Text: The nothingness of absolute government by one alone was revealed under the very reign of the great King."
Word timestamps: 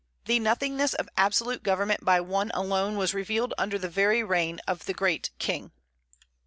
The 0.25 0.39
nothingness 0.39 0.95
of 0.95 1.07
absolute 1.15 1.61
government 1.61 2.03
by 2.03 2.21
one 2.21 2.49
alone 2.55 2.97
was 2.97 3.13
revealed 3.13 3.53
under 3.59 3.77
the 3.77 3.87
very 3.87 4.23
reign 4.23 4.59
of 4.67 4.85
the 4.87 4.95
great 4.95 5.29
King." 5.37 5.71